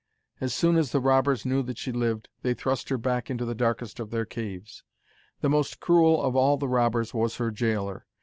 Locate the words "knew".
1.45-1.61